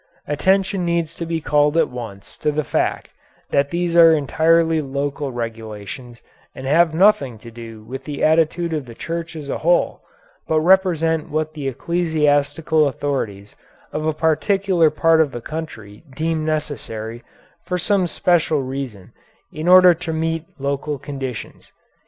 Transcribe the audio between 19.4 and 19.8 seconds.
in